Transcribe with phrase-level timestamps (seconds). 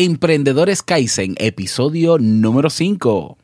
[0.00, 3.36] Emprendedores Kaizen, episodio número 5.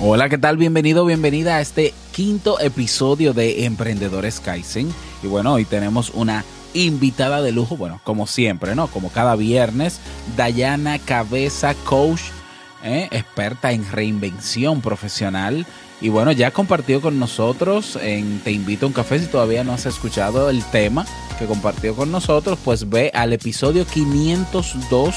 [0.00, 0.56] Hola, ¿qué tal?
[0.56, 4.88] Bienvenido, bienvenida a este quinto episodio de Emprendedores Kaizen.
[5.22, 8.88] Y bueno, hoy tenemos una invitada de lujo, bueno, como siempre, ¿no?
[8.88, 10.00] Como cada viernes,
[10.36, 12.20] Dayana Cabeza, coach,
[12.82, 13.08] ¿eh?
[13.10, 15.66] experta en reinvención profesional.
[16.00, 19.18] Y bueno, ya compartió con nosotros en Te invito a un café.
[19.18, 21.06] Si todavía no has escuchado el tema
[21.38, 25.14] que compartió con nosotros, pues ve al episodio 502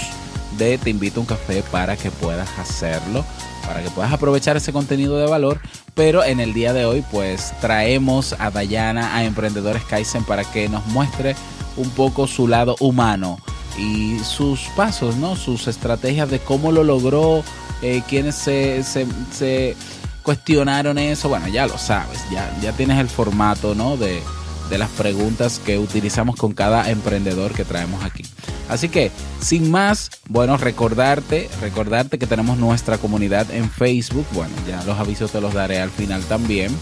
[0.58, 3.26] de Te invito a un café para que puedas hacerlo,
[3.68, 5.60] para que puedas aprovechar ese contenido de valor.
[5.94, 10.70] Pero en el día de hoy, pues traemos a Dayana a Emprendedores Kaizen para que
[10.70, 11.36] nos muestre
[11.76, 13.38] un poco su lado humano
[13.78, 15.36] y sus pasos, ¿no?
[15.36, 17.44] Sus estrategias de cómo lo logró,
[17.82, 19.76] eh, quienes se, se,
[20.24, 21.30] cuestionaron eso.
[21.30, 23.98] Bueno, ya lo sabes, ya, ya tienes el formato, ¿no?
[23.98, 24.24] De,
[24.70, 28.24] de las preguntas que utilizamos con cada emprendedor que traemos aquí.
[28.70, 34.26] Así que, sin más, bueno, recordarte, recordarte que tenemos nuestra comunidad en Facebook.
[34.34, 36.76] Bueno, ya los avisos te los daré al final también.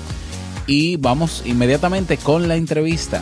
[0.68, 3.22] Y vamos inmediatamente con la entrevista.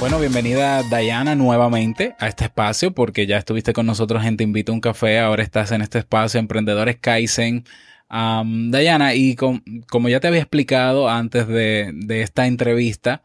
[0.00, 4.72] Bueno, bienvenida Dayana nuevamente a este espacio porque ya estuviste con nosotros en Te Invito
[4.72, 7.64] a un Café, ahora estás en este espacio Emprendedores Kaizen.
[8.10, 13.22] Dayana, y como ya te había explicado antes de, esta entrevista,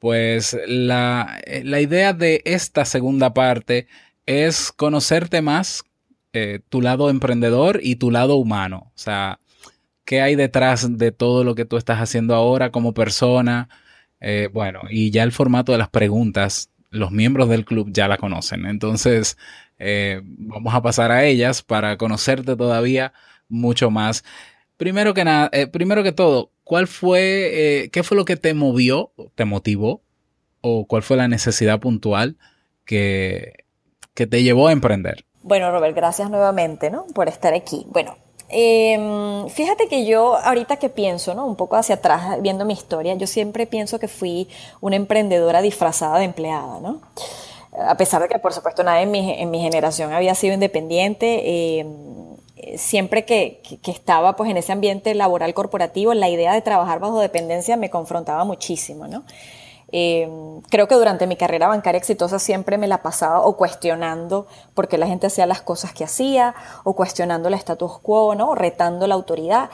[0.00, 1.40] pues la,
[1.80, 3.86] idea de esta segunda parte
[4.26, 5.84] es conocerte más
[6.32, 8.90] eh, tu lado emprendedor y tu lado humano.
[8.94, 9.38] O sea,
[10.04, 13.68] ¿qué hay detrás de todo lo que tú estás haciendo ahora como persona?
[14.20, 18.18] Eh, bueno, y ya el formato de las preguntas, los miembros del club ya la
[18.18, 18.66] conocen.
[18.66, 19.38] Entonces,
[19.78, 23.12] eh, vamos a pasar a ellas para conocerte todavía
[23.48, 24.24] mucho más.
[24.76, 29.12] Primero que nada, eh, primero que todo, ¿cuál fue, qué fue lo que te movió,
[29.34, 30.02] te motivó,
[30.60, 32.36] o cuál fue la necesidad puntual
[32.84, 33.64] que,
[34.14, 35.24] que te llevó a emprender?
[35.42, 37.06] Bueno, Robert, gracias nuevamente, ¿no?
[37.14, 37.86] Por estar aquí.
[37.88, 38.16] Bueno,
[38.48, 41.46] eh, fíjate que yo ahorita que pienso, ¿no?
[41.46, 44.48] Un poco hacia atrás, viendo mi historia, yo siempre pienso que fui
[44.80, 47.00] una emprendedora disfrazada de empleada, ¿no?
[47.78, 51.78] A pesar de que, por supuesto, nadie en mi, en mi generación había sido independiente,
[51.80, 52.36] em,
[52.76, 57.20] siempre que, que, estaba pues en ese ambiente laboral corporativo, la idea de trabajar bajo
[57.20, 59.24] dependencia me confrontaba muchísimo, ¿no?
[59.92, 64.88] Em, creo que durante mi carrera bancaria exitosa siempre me la pasaba o cuestionando por
[64.88, 68.54] qué la gente hacía las cosas que hacía, o cuestionando el status quo, ¿no?
[68.54, 69.70] retando la autoridad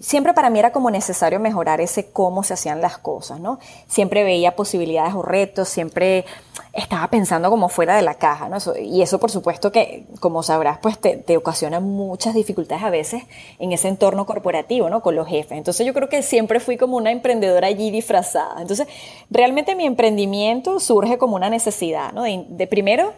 [0.00, 3.58] siempre para mí era como necesario mejorar ese cómo se hacían las cosas, ¿no?
[3.88, 6.24] Siempre veía posibilidades o retos, siempre
[6.72, 8.58] estaba pensando como fuera de la caja, ¿no?
[8.80, 13.24] y eso por supuesto que, como sabrás, pues te, ocasiona muchas dificultades a veces
[13.58, 15.02] en ese entorno corporativo, ¿no?
[15.02, 15.58] Con los jefes.
[15.58, 18.60] Entonces yo creo que siempre fui como una emprendedora allí disfrazada.
[18.60, 18.86] Entonces,
[19.30, 22.22] realmente mi emprendimiento surge como una necesidad, ¿no?
[22.22, 23.12] de primero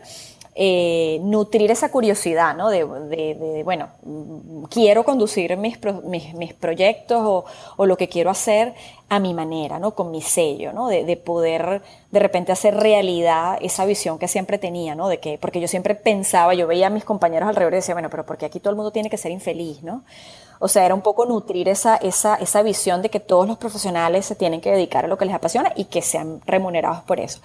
[0.56, 2.70] eh, nutrir esa curiosidad, ¿no?
[2.70, 3.88] De, bueno,
[4.70, 7.44] quiero conducir mis, mis, proyectos
[7.76, 8.72] o, lo que quiero hacer
[9.08, 9.96] a mi manera, ¿no?
[9.96, 10.86] Con mi sello, ¿no?
[10.86, 11.82] De, poder
[12.12, 15.08] de repente hacer realidad esa visión que siempre tenía, ¿no?
[15.08, 18.08] De que, porque yo siempre pensaba, yo veía a mis compañeros alrededor y decía, bueno,
[18.08, 20.04] pero porque aquí todo el mundo tiene que ser infeliz, ¿no?
[20.60, 24.24] O sea, era un poco nutrir esa, esa, esa visión de que todos los profesionales
[24.24, 27.40] se tienen que dedicar a lo que les apasiona y que sean remunerados por eso.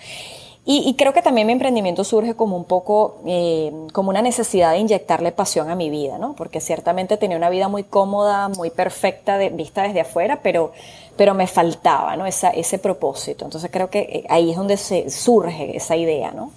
[0.71, 4.77] Y, creo que también mi emprendimiento surge como un poco, eh, como una necesidad de
[4.77, 6.35] inyectarle pasión a mi vida, ¿no?
[6.35, 10.71] Porque ciertamente tenía una vida muy cómoda, muy perfecta, de, vista desde afuera, pero,
[11.17, 12.27] pero me faltaba, ¿no?
[12.27, 13.45] Ese propósito.
[13.45, 16.51] Entonces creo que eh, ahí es donde se surge esa idea, ¿no?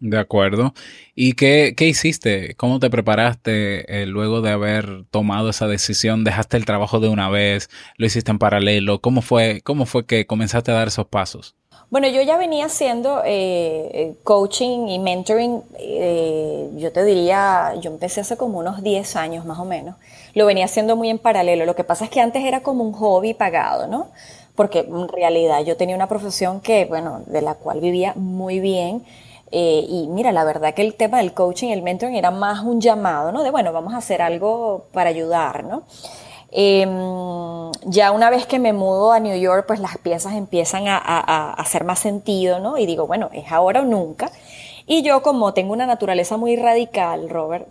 [0.00, 0.72] De acuerdo.
[1.14, 2.54] ¿Y qué, qué hiciste?
[2.54, 6.24] ¿Cómo te preparaste eh, luego de haber tomado esa decisión?
[6.24, 7.68] ¿Dejaste el trabajo de una vez?
[7.98, 9.02] ¿Lo hiciste en paralelo?
[9.02, 11.57] ¿Cómo fue, cómo fue que comenzaste a dar esos pasos?
[11.90, 17.90] Bueno, yo ya venía haciendo eh, eh, coaching y mentoring, eh, yo te diría, yo
[17.90, 19.96] empecé hace como unos 10 años más o menos.
[20.34, 21.64] Lo venía haciendo muy en paralelo.
[21.64, 24.08] Lo que pasa es que antes era como un hobby pagado, ¿no?
[24.54, 29.04] Porque en realidad yo tenía una profesión que, bueno, de la cual vivía muy bien.
[29.50, 32.80] y mira, la verdad que el tema del coaching y el mentoring era más un
[32.82, 33.42] llamado, ¿no?
[33.42, 35.84] De, bueno, vamos a hacer algo para ayudar, ¿no?
[36.50, 41.52] Em, ya una vez que me mudo a New York, pues las piezas empiezan a,
[41.54, 42.78] hacer más sentido, ¿no?
[42.78, 44.30] Y digo, bueno, es ahora o nunca.
[44.86, 47.68] Y yo como tengo una naturaleza muy radical, Robert,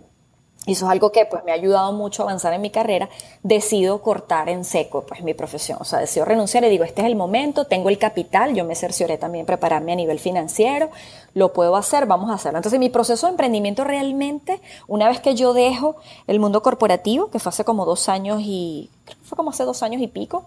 [0.66, 3.08] y eso es algo que pues me ha ayudado mucho a avanzar en mi carrera,
[3.42, 7.06] decido cortar en seco pues mi profesión, o sea, decido renunciar y digo, este es
[7.06, 10.90] el momento, tengo el capital, yo me cercioré también prepararme a nivel financiero,
[11.34, 12.58] lo puedo hacer, vamos a hacerlo.
[12.58, 15.96] Entonces mi proceso de emprendimiento realmente, una vez que yo dejo
[16.26, 18.90] el mundo corporativo, que fue hace como dos años y
[19.22, 20.44] fue como hace dos años y pico,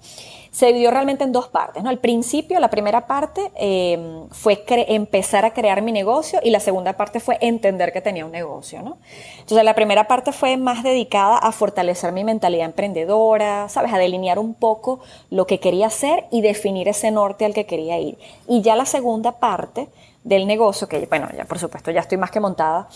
[0.52, 1.84] se dividió realmente en dos partes.
[1.84, 1.90] ¿no?
[1.90, 6.94] Al principio, la primera parte em, fue empezar a crear mi negocio y la segunda
[6.94, 8.82] parte fue entender que tenía un negocio.
[8.82, 8.98] ¿no?
[9.40, 13.94] Entonces, la primera parte fue más dedicada a fortalecer mi mentalidad emprendedora, ¿sabes?
[13.94, 15.00] A delinear un poco
[15.30, 18.18] lo que quería hacer y definir ese norte al que quería ir.
[18.48, 19.88] Y ya la segunda parte
[20.24, 22.88] del negocio, que bueno, ya por supuesto ya estoy más que montada,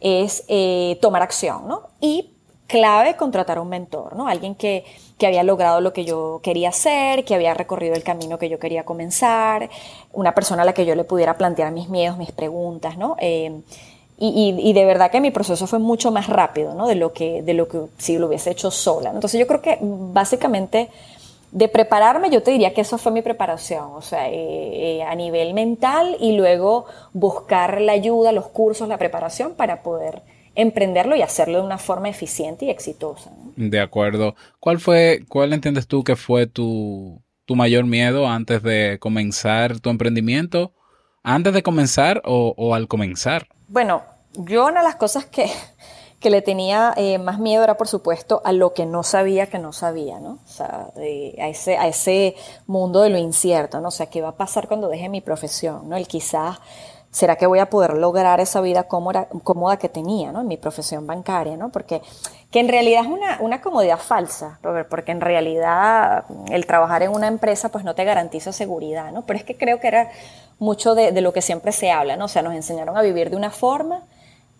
[0.00, 1.90] es eh, tomar acción, ¿no?
[2.00, 2.30] Y
[2.66, 4.26] clave contratar un mentor, ¿no?
[4.26, 4.84] Alguien que,
[5.18, 8.58] que, había logrado lo que yo quería hacer, que había recorrido el camino que yo
[8.58, 9.68] quería comenzar,
[10.12, 13.16] una persona a la que yo le pudiera plantear mis miedos, mis preguntas, ¿no?
[13.20, 13.60] Eh,
[14.18, 16.86] y, y, de verdad que mi proceso fue mucho más rápido, ¿no?
[16.86, 19.10] De lo que, de lo que si lo hubiese hecho sola.
[19.10, 20.90] Entonces yo creo que básicamente
[21.52, 24.32] de prepararme, yo te diría que eso fue mi preparación, o sea, eh,
[24.98, 30.22] eh, a nivel mental y luego buscar la ayuda, los cursos, la preparación para poder
[30.54, 33.30] emprenderlo y hacerlo de una forma eficiente y exitosa.
[33.56, 34.34] De acuerdo.
[34.60, 39.90] ¿Cuál fue, cuál entiendes tú que fue tu, tu, mayor miedo antes de comenzar tu
[39.90, 40.72] emprendimiento?
[41.22, 43.46] ¿Antes de comenzar o, o al comenzar?
[43.68, 44.02] Bueno,
[44.34, 45.50] yo una de las cosas que,
[46.22, 49.58] que le tenía eh, más miedo era, por supuesto, a lo que no sabía que
[49.58, 50.38] no sabía, ¿no?
[50.44, 52.36] O sea, a, ese, a ese
[52.66, 53.88] mundo de lo incierto, ¿no?
[53.88, 55.96] O sea, ¿qué va a pasar cuando deje mi profesión, ¿no?
[55.96, 56.58] El quizás
[57.12, 60.40] ¿será que voy a poder lograr esa vida cómoda, cómoda que tenía ¿no?
[60.40, 61.56] en mi profesión bancaria?
[61.56, 61.68] ¿no?
[61.68, 62.00] Porque
[62.50, 67.12] que en realidad es una, una, comodidad falsa, Robert, porque en realidad el trabajar en
[67.12, 69.22] una empresa pues no te garantiza seguridad, ¿no?
[69.24, 70.10] Pero es que creo que era
[70.58, 72.26] mucho de, de lo que siempre se habla, ¿no?
[72.26, 74.02] O sea, nos enseñaron a vivir de una forma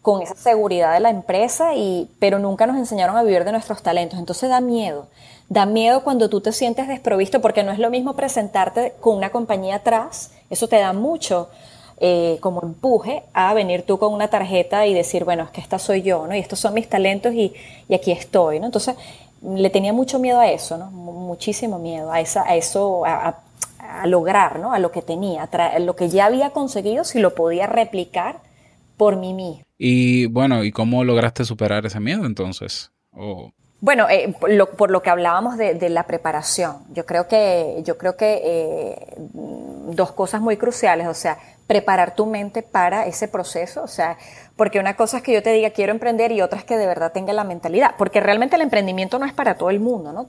[0.03, 3.83] con esa seguridad de la empresa, y, pero nunca nos enseñaron a vivir de nuestros
[3.83, 4.19] talentos.
[4.19, 5.07] Entonces da miedo.
[5.49, 9.31] Da miedo cuando tú te sientes desprovisto, porque no es lo mismo presentarte con una
[9.31, 11.49] compañía atrás, eso te da mucho
[11.99, 15.79] eh, como empuje a venir tú con una tarjeta y decir, bueno, es que esta
[15.79, 16.35] soy yo, ¿no?
[16.35, 17.53] Y estos son mis talentos y,
[17.89, 18.67] y aquí estoy, ¿no?
[18.67, 18.97] Entonces,
[19.43, 20.91] le tenía mucho miedo a eso, ¿no?
[20.91, 23.37] Muchísimo miedo a, esa, a eso, a,
[23.79, 24.73] a, lograr, ¿no?
[24.73, 28.41] A lo que tenía, a lo que ya había conseguido, si lo podía replicar
[28.97, 29.63] por mí mismo.
[29.79, 32.93] Y bueno, ¿y cómo lograste superar ese miedo entonces?
[33.81, 34.33] Bueno, eh,
[34.77, 39.15] por, lo, que hablábamos de, de, la preparación, yo creo que, yo creo que eh,
[39.35, 44.19] dos cosas muy cruciales, o sea, preparar tu mente para ese proceso, o sea,
[44.57, 46.87] porque una cosa es que yo te diga quiero emprender y otra es que de
[46.87, 50.29] verdad tenga la mentalidad, porque realmente el emprendimiento no es para todo el mundo, ¿no?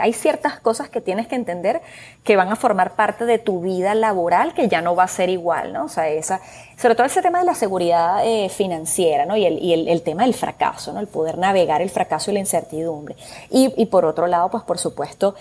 [0.00, 1.80] hay ciertas cosas que tienes que entender
[2.24, 5.28] que van a formar parte de tu vida laboral que ya no va a ser
[5.30, 5.84] igual, ¿no?
[5.84, 6.40] O sea, esa,
[6.76, 9.36] sobre todo ese tema de la seguridad eh, financiera, ¿no?
[9.36, 11.00] Y, el, y el, tema del fracaso, ¿no?
[11.00, 13.16] El poder navegar el fracaso y la incertidumbre.
[13.50, 15.34] Y, y por otro lado, pues por supuesto,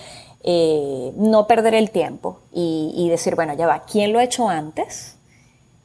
[0.43, 4.47] eh, no perder el tiempo y, y decir, bueno, ya va, ¿quién lo ha hecho
[4.47, 5.18] antes?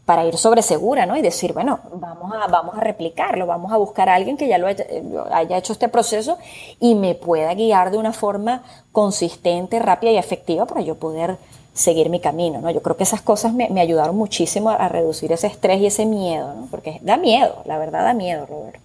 [0.04, 1.16] Para ir sobre segura, ¿no?
[1.16, 4.58] Y decir, bueno, vamos a, vamos a replicarlo, vamos a buscar a alguien que ya
[4.58, 6.38] lo haya, hecho este proceso
[6.78, 8.62] y me pueda guiar de una forma
[8.92, 11.38] consistente, rápida y efectiva para yo poder
[11.72, 12.70] seguir mi camino, ¿no?
[12.70, 16.54] Yo creo que esas cosas me, ayudaron muchísimo a, reducir ese estrés y ese miedo,
[16.54, 16.68] ¿no?
[16.70, 18.80] Porque da miedo, la verdad da miedo, Robert.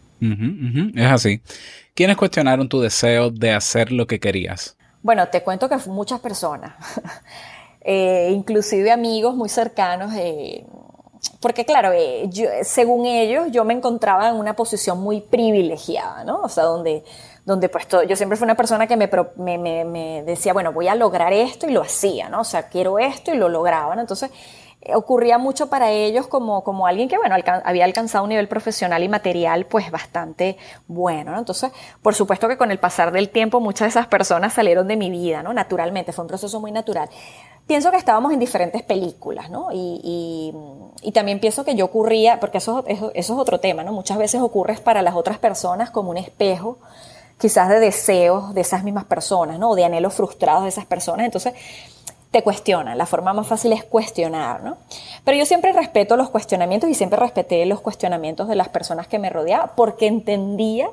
[0.95, 1.41] Es así.
[1.93, 4.77] ¿Quiénes cuestionaron tu deseo de hacer lo que querías?
[5.01, 6.73] Bueno, te cuento que muchas personas,
[7.81, 10.65] eh, inclusive amigos muy cercanos, eh,
[11.39, 16.41] porque claro, eh, yo, según ellos, yo me encontraba en una posición muy privilegiada, ¿no?
[16.41, 17.03] O sea, donde,
[17.45, 20.95] donde pues yo siempre fui una persona que me, me, me, decía, bueno, voy a
[20.95, 22.41] lograr esto y lo hacía, ¿no?
[22.41, 24.01] O sea, quiero esto y lo lograba, ¿no?
[24.01, 24.31] Entonces,
[24.93, 29.09] ocurría mucho para ellos como, como alguien que, bueno, había alcanzado un nivel profesional y
[29.09, 30.57] material pues bastante
[30.87, 31.39] bueno, ¿no?
[31.39, 31.71] Entonces,
[32.01, 35.09] por supuesto que con el pasar del tiempo muchas de esas personas salieron de mi
[35.09, 35.53] vida, ¿no?
[35.53, 37.09] Naturalmente, fue un proceso muy natural
[37.69, 39.67] pienso que estábamos en diferentes películas, ¿no?
[39.71, 40.51] Y,
[41.03, 42.83] y, también pienso que yo ocurría, porque eso,
[43.13, 43.93] es otro tema, ¿no?
[43.93, 46.79] Muchas veces ocurres para las otras personas como un espejo,
[47.37, 49.69] quizás de deseos de esas mismas personas, ¿no?
[49.69, 51.27] O de anhelos frustrados de esas personas.
[51.27, 51.53] Entonces,
[52.31, 52.97] te cuestionan.
[52.97, 54.77] La forma más fácil es cuestionar, ¿no?
[55.23, 59.19] Pero yo siempre respeto los cuestionamientos y siempre respeté los cuestionamientos de las personas que
[59.19, 60.89] me rodeaban porque entendía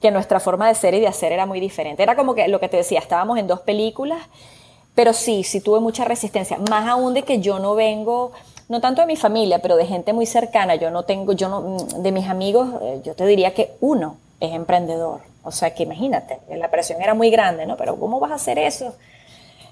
[0.00, 2.02] que nuestra forma de ser y de hacer era muy diferente.
[2.02, 4.20] Era como que lo que te decía, estábamos en dos películas
[4.96, 8.32] pero sí, sí tuve mucha resistencia, más aún de que yo no vengo,
[8.68, 11.60] no tanto de mi familia, pero de gente muy cercana, yo no tengo, yo no,
[11.60, 15.20] mm, de mis amigos, eh, yo te diría que uno es emprendedor.
[15.44, 17.76] O sea que imagínate, la presión era muy grande, ¿no?
[17.76, 18.94] Pero ¿cómo vas a hacer eso?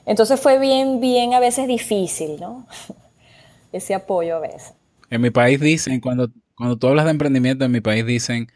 [0.07, 2.67] Entonces fue bien, bien a veces difícil, ¿no?
[3.73, 4.75] Ese apoyo a veces.
[5.11, 8.49] En mi país dicen, cuando, cuando tú hablas de emprendimiento, en mi país dicen,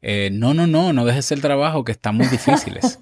[0.00, 2.98] eh, no, no, no, no dejes el trabajo que están muy difíciles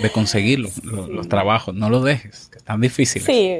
[0.00, 3.24] de conseguir los, trabajos, no lo dejes, que están difíciles.
[3.24, 3.56] Sí.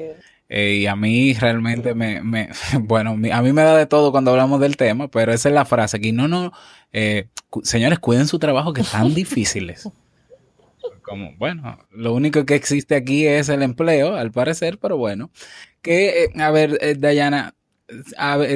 [0.49, 2.51] Eh, y a mí realmente me, me
[2.81, 5.65] bueno, a mí me da de todo cuando hablamos del tema, pero esa es la
[5.65, 6.53] frase aquí, no, no,
[6.93, 7.29] eh,
[7.63, 9.89] señores, cuiden su trabajo que están difíciles.
[11.39, 15.31] Bueno, lo único que existe aquí es el empleo, al parecer, pero bueno.
[15.83, 17.55] Que, a ver, Dayana,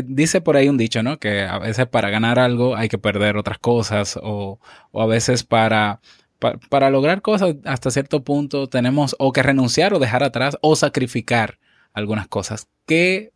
[0.04, 1.18] dice por ahí un dicho, ¿no?
[1.18, 4.60] Que a veces para ganar algo hay que perder otras cosas o,
[4.92, 6.00] a veces para,
[6.38, 11.58] para, lograr cosas hasta cierto punto tenemos o que renunciar o dejar atrás o sacrificar
[11.92, 12.68] algunas cosas.
[12.86, 13.32] ¿Qué,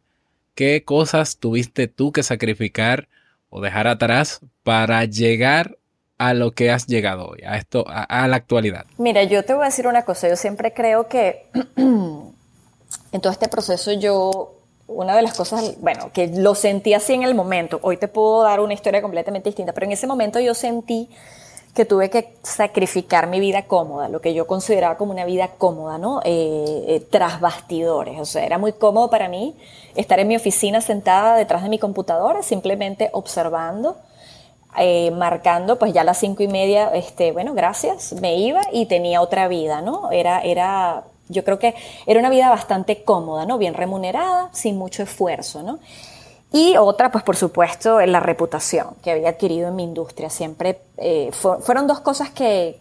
[0.54, 3.08] qué cosas tuviste tú que sacrificar
[3.50, 5.78] o dejar atrás para llegar
[6.18, 8.84] a lo que has llegado hoy, a esto, a la actualidad?
[8.98, 11.46] Mira, yo te voy a decir una cosa, yo siempre creo que
[11.76, 14.58] en todo este proceso yo
[14.88, 18.42] una de las cosas, bueno, que lo sentí así en el momento, hoy te puedo
[18.42, 21.08] dar una historia completamente distinta, pero en ese momento yo sentí
[21.74, 25.98] que tuve que sacrificar mi vida cómoda, lo que yo consideraba como una vida cómoda,
[25.98, 26.20] ¿no?
[26.24, 29.54] Eh, eh, tras bastidores, o sea, era muy cómodo para mí
[29.94, 33.98] estar en mi oficina sentada detrás de mi computadora, simplemente observando,
[34.80, 38.86] eh, marcando, pues ya a las cinco y media, este, bueno, gracias, me iba y
[38.86, 40.10] tenía otra vida, ¿no?
[40.10, 41.74] Era, era yo creo que
[42.06, 43.58] era una vida bastante cómoda, ¿no?
[43.58, 45.78] Bien remunerada, sin mucho esfuerzo, ¿no?
[46.52, 50.30] Y otra, pues por supuesto, la reputación que había adquirido en mi industria.
[50.30, 52.80] Siempre eh, fueron dos cosas que,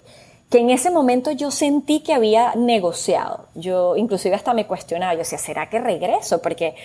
[0.49, 3.47] que en ese momento yo sentí que había negociado.
[3.55, 6.41] Yo inclusive hasta me cuestionaba, yo decía, ¿será que regreso?
[6.41, 6.75] Porque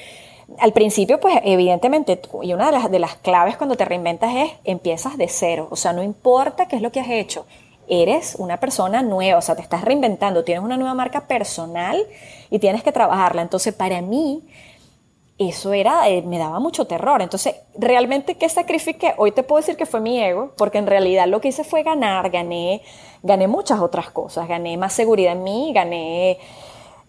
[0.58, 4.50] al principio, pues evidentemente, y una de las, de las claves cuando te reinventas es,
[4.64, 5.68] empiezas de cero.
[5.70, 7.46] O sea, no importa qué es lo que has hecho,
[7.88, 12.06] eres una persona nueva, o sea, te estás reinventando, tienes una nueva marca personal
[12.50, 13.42] y tienes que trabajarla.
[13.42, 14.42] Entonces, para mí,
[15.38, 17.22] eso era, eh, me daba mucho terror.
[17.22, 19.14] Entonces, realmente, ¿qué sacrifiqué?
[19.16, 21.82] Hoy te puedo decir que fue mi ego, porque en realidad lo que hice fue
[21.82, 22.82] ganar, gané,
[23.22, 26.38] gané muchas otras cosas, gané más seguridad en mí, gané...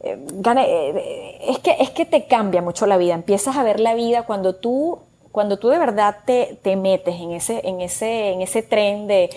[0.03, 4.23] Eh, es, que, es que te cambia mucho la vida, empiezas a ver la vida
[4.23, 4.99] cuando tú,
[5.31, 9.29] cuando tú de verdad te, te metes en ese, en, ese, en ese tren de,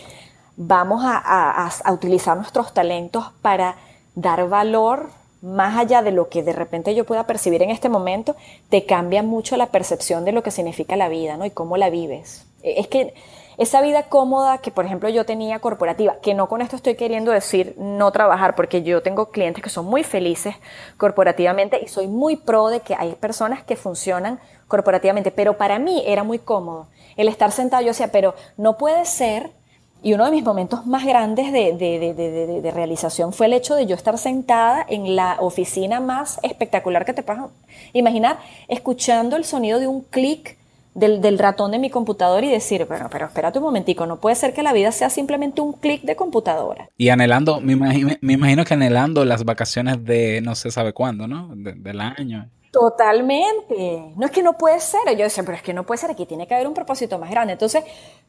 [0.57, 3.77] vamos a, utilizar nuestros talentos para
[4.15, 8.35] dar valor más allá de lo que de repente yo pueda percibir en este momento,
[8.69, 11.45] te cambia mucho la percepción de lo que significa la vida, ¿no?
[11.45, 12.47] Y cómo la vives.
[12.63, 13.15] E, es que
[13.59, 17.33] esa vida cómoda que, por ejemplo, yo tenía corporativa, que no con esto estoy queriendo
[17.33, 20.57] decir no trabajar, porque yo tengo clientes que son muy felices
[20.97, 26.03] corporativamente y soy muy pro de que hay personas que funcionan corporativamente, pero para mí
[26.07, 27.83] era muy cómodo el estar sentado.
[27.83, 29.53] Yo decía, pero no puede ser
[30.03, 34.19] y uno de mis momentos más grandes de, realización fue el hecho de yo estar
[34.19, 37.47] sentada en la oficina más espectacular que te puedas
[37.93, 40.59] imaginar, escuchando el sonido de un clic
[40.97, 44.55] del, ratón de mi computadora y decir, bueno, pero espérate un momentico, no puede ser
[44.55, 46.89] que la vida sea simplemente un clic de computadora.
[46.97, 51.51] Y anhelando, me imagino, que anhelando las vacaciones de no se sabe cuándo, ¿no?
[51.55, 52.49] del año.
[52.73, 54.13] Totalmente.
[54.17, 55.01] No es que no puede ser.
[55.17, 56.11] Yo decía, pero es que no puede ser.
[56.11, 57.55] Aquí tiene que haber un propósito más grande.
[57.55, 57.83] Entonces,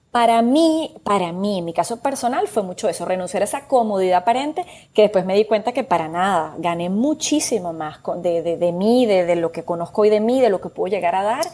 [0.10, 4.20] para mí, para mí, en mi caso personal, fue mucho eso, renunciar a esa comodidad
[4.20, 8.72] aparente, que después me di cuenta que para nada, gané muchísimo más de, de, de
[8.72, 11.24] mí, de, de, lo que conozco hoy de mí, de lo que puedo llegar a
[11.24, 11.46] dar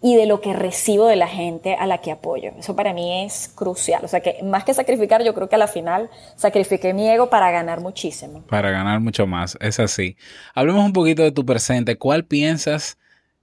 [0.00, 2.52] y de lo que recibo de la gente a la que apoyo.
[2.58, 4.04] Eso para mí es crucial.
[4.04, 7.30] O sea que más que sacrificar, yo creo que a la final sacrifiqué mi ego
[7.30, 8.42] para ganar muchísimo.
[8.42, 10.16] Para ganar mucho más, es así.
[10.54, 11.98] Hablemos un poquito de tu presente.
[11.98, 12.96] ¿Cuál piensas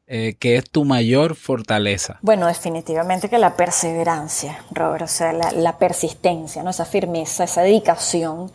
[0.07, 2.19] eh, que es tu mayor fortaleza?
[2.21, 6.69] Bueno, definitivamente que la perseverancia, Robert, o sea, la, persistencia, ¿no?
[6.69, 8.51] esa firmeza, esa dedicación,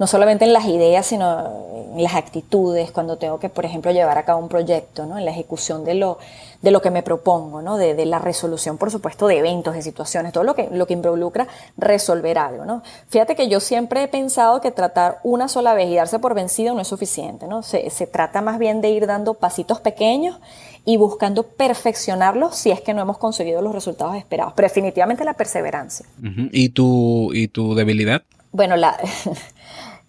[0.00, 4.16] no solamente en las ideas, sino en las actitudes, cuando tengo que, por ejemplo, llevar
[4.16, 5.18] a cabo un proyecto, ¿no?
[5.18, 6.16] en la ejecución de lo,
[6.62, 7.76] de lo que me propongo, ¿no?
[7.76, 11.48] de, la resolución, por supuesto, de eventos, de situaciones, todo lo que, lo que involucra
[11.76, 12.64] resolver algo.
[12.64, 12.82] ¿no?
[13.10, 16.74] Fíjate que yo siempre he pensado que tratar una sola vez y darse por vencido
[16.74, 17.46] no es suficiente.
[17.46, 17.62] ¿no?
[17.62, 20.38] Se, se trata más bien de ir dando pasitos pequeños
[20.86, 24.54] y buscando perfeccionarlos si es que no hemos conseguido los resultados esperados.
[24.56, 26.06] Pero definitivamente la perseverancia.
[26.52, 28.22] ¿Y, tu, ¿Y tu debilidad?
[28.52, 28.98] Bueno, la,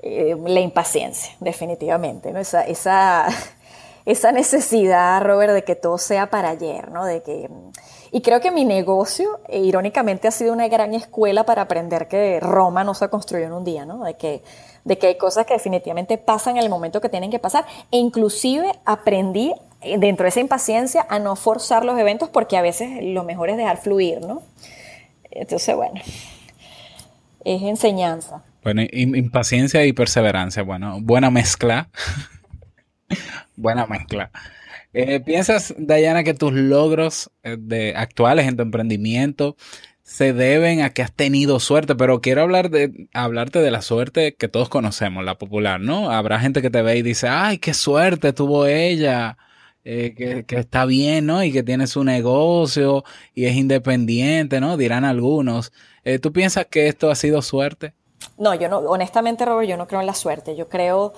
[0.03, 2.33] eh, la impaciencia, definitivamente.
[2.39, 3.27] Esa, esa,
[4.05, 7.05] esa necesidad, Robert, de que todo sea para ayer, ¿no?
[7.05, 7.49] De que,
[8.11, 12.39] y creo que mi negocio, eh, irónicamente, ha sido una gran escuela para aprender que
[12.39, 14.03] Roma no se construyó en un día, ¿no?
[14.03, 14.43] De que,
[14.85, 17.65] de que hay cosas que definitivamente pasan en el momento que tienen que pasar.
[17.91, 22.63] E inclusive aprendí eh, dentro de esa impaciencia a no forzar los eventos porque a
[22.63, 24.41] veces lo mejor es dejar fluir, ¿no?
[25.29, 26.01] Entonces, bueno,
[27.43, 28.43] es enseñanza.
[28.63, 31.89] Bueno, impaciencia y perseverancia, bueno, buena mezcla.
[33.55, 34.31] buena mezcla.
[34.93, 39.55] Eh, ¿Piensas, Dayana, que tus logros eh, de, actuales en tu emprendimiento
[40.03, 44.35] se deben a que has tenido suerte, pero quiero hablar de, hablarte de la suerte
[44.35, 46.11] que todos conocemos, la popular, ¿no?
[46.11, 49.37] Habrá gente que te ve y dice, ay, qué suerte tuvo ella,
[49.85, 51.43] eh, que, está bien, ¿no?
[51.43, 53.03] Y que tiene su negocio
[53.33, 54.77] y es independiente, ¿no?
[54.77, 55.71] Dirán algunos.
[56.21, 57.93] ¿Tú piensas que esto ha sido suerte?
[58.37, 61.13] No, yo no, honestamente, Robert, yo no creo en la suerte, yo creo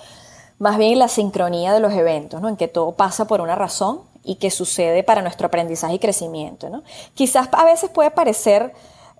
[0.58, 2.48] más bien en la sincronía de los eventos, ¿no?
[2.48, 6.70] En que todo pasa por una razón y que sucede para nuestro aprendizaje y crecimiento.
[6.70, 6.82] ¿no?
[7.14, 8.72] Quizás a veces puede parecer,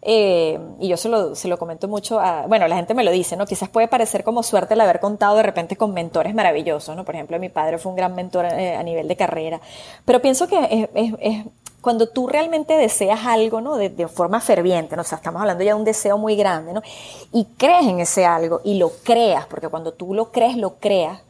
[0.02, 3.36] eh, y yo se lo, se lo comento mucho, bueno, la gente me lo dice,
[3.36, 3.46] ¿no?
[3.46, 6.96] quizás puede parecer como suerte el haber contado de repente con mentores maravillosos.
[6.96, 7.04] ¿no?
[7.04, 9.60] Por ejemplo, mi padre fue un gran mentor eh, a nivel de carrera,
[10.04, 11.44] pero pienso que es,
[11.84, 13.76] cuando tú realmente deseas algo, ¿no?
[13.76, 15.02] De, de, forma ferviente, ¿no?
[15.02, 16.82] O sea, estamos hablando ya de un deseo muy grande, ¿no?
[17.30, 21.20] Y crees en ese algo y lo creas, porque cuando tú lo crees, lo creas,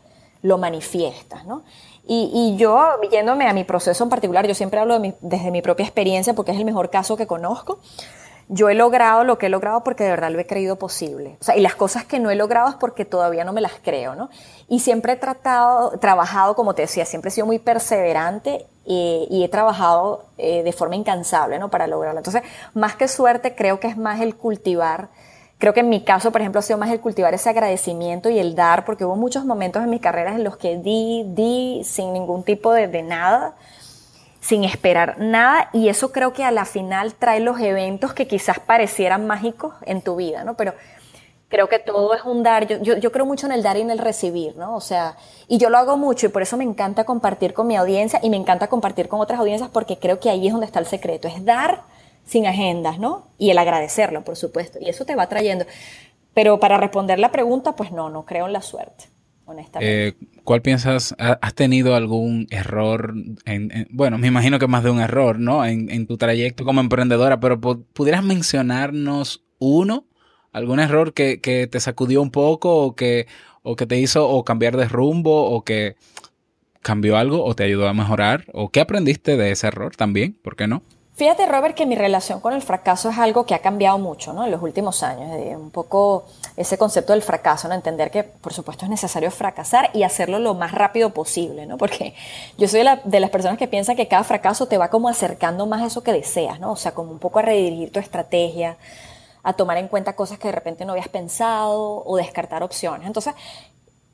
[0.40, 1.64] lo manifiestas, ¿no?
[2.06, 2.78] Y, yo,
[3.10, 6.58] yéndome a mi proceso en particular, yo siempre hablo desde mi propia experiencia porque es
[6.58, 7.78] el mejor caso que conozco.
[8.48, 11.36] Yo he logrado lo que he logrado porque de verdad lo he creído posible.
[11.40, 13.72] O sea, y las cosas que no he logrado es porque todavía no me las
[13.82, 14.30] creo, ¿no?
[14.68, 19.44] Y siempre he tratado, trabajado, como te decía, siempre he sido muy perseverante y, y
[19.44, 21.70] he trabajado eh, de forma incansable, ¿no?
[21.70, 22.20] Para lograrlo.
[22.20, 22.42] Entonces,
[22.74, 25.08] más que suerte, creo que es más el cultivar
[25.58, 28.38] Creo que en mi caso, por ejemplo, ha sido más el cultivar ese agradecimiento y
[28.38, 32.12] el dar, porque hubo muchos momentos en mis carreras en los que di, di sin
[32.12, 33.54] ningún tipo de nada,
[34.44, 38.58] sin esperar nada, y eso creo que a la final trae los eventos que quizás
[38.58, 40.54] parecieran mágicos en tu vida, ¿no?
[40.54, 40.74] Pero
[41.48, 43.90] creo que todo es un dar, yo, yo, creo mucho en el dar y en
[43.90, 44.76] el recibir, ¿no?
[44.76, 45.16] O sea,
[45.48, 48.28] y yo lo hago mucho y por eso me encanta compartir con mi audiencia y
[48.28, 51.26] me encanta compartir con otras audiencias porque creo que ahí es donde está el secreto,
[51.26, 51.84] es dar
[52.26, 53.28] sin agendas, ¿no?
[53.38, 54.78] Y el agradecerlo, por supuesto.
[54.78, 55.64] Y eso te va trayendo.
[56.34, 59.04] Pero para responder la pregunta, pues no, no creo en la suerte,
[59.46, 60.08] honestamente.
[60.08, 61.14] Eh, ¿Cuál piensas?
[61.18, 63.14] ¿Has tenido algún error?
[63.44, 65.64] En, bueno, me imagino que más de un error, ¿no?
[65.64, 70.06] En, tu trayecto como emprendedora, pero ¿pudieras mencionarnos uno?
[70.52, 73.26] ¿Algún error que, que, te sacudió un poco o que,
[73.62, 75.96] o que te hizo o cambiar de rumbo o que
[76.82, 78.44] cambió algo o te ayudó a mejorar?
[78.52, 80.38] ¿O qué aprendiste de ese error también?
[80.42, 80.82] ¿Por qué no?
[81.16, 84.44] Fíjate, Robert, que mi relación con el fracaso es algo que ha cambiado mucho ¿no?
[84.44, 85.30] en los últimos años.
[85.56, 86.24] un poco
[86.56, 87.74] ese concepto del fracaso, ¿no?
[87.74, 91.66] entender que, por supuesto, es necesario fracasar y hacerlo lo más rápido posible.
[91.66, 91.78] ¿no?
[91.78, 92.14] Porque
[92.58, 95.82] yo soy de, las personas que piensan que cada fracaso te va como acercando más
[95.82, 96.72] a eso que deseas, ¿no?
[96.72, 98.76] o sea, como un poco a redirigir tu estrategia,
[99.44, 103.06] a tomar en cuenta cosas que de repente no habías pensado o descartar opciones.
[103.06, 103.34] Entonces,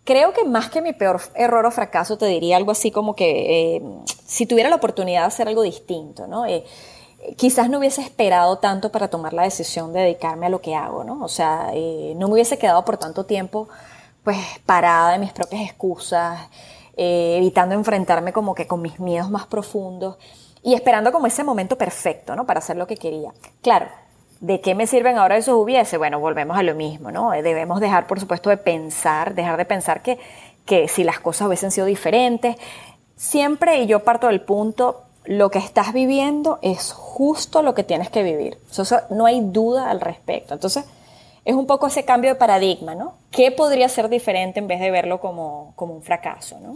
[0.04, 3.76] creo que más que mi peor error o fracaso, te diría algo así como que
[3.76, 3.82] eh,
[4.24, 6.46] si tuviera la oportunidad de hacer algo distinto, ¿no?
[6.46, 6.64] Eh,
[7.36, 11.04] quizás no hubiese esperado tanto para tomar la decisión de dedicarme a lo que hago,
[11.04, 11.22] ¿no?
[11.22, 13.68] O sea, eh, no me hubiese quedado por tanto tiempo,
[14.24, 16.40] pues, parada de mis propias excusas,
[16.96, 20.16] eh, evitando enfrentarme como que con mis miedos más profundos
[20.62, 22.46] y esperando como ese momento perfecto, ¿no?
[22.46, 23.32] Para hacer lo que quería.
[23.62, 23.86] Claro,
[24.40, 25.96] ¿de qué me sirven ahora esos hubiese?
[25.96, 27.32] Bueno, volvemos a lo mismo, ¿no?
[27.32, 30.18] Eh, debemos dejar, por supuesto, de pensar, dejar de pensar que,
[30.64, 32.56] que si las cosas hubiesen sido diferentes,
[33.16, 38.10] siempre, y yo parto del punto, lo que estás viviendo es justo lo que tienes
[38.10, 38.56] que vivir.
[38.70, 40.54] Eso, no hay duda al respecto.
[40.54, 40.84] Entonces,
[41.44, 43.18] es un poco ese cambio de paradigma, ¿no?
[43.30, 46.72] ¿Qué podría ser diferente en vez de verlo como, como un fracaso, ¿no?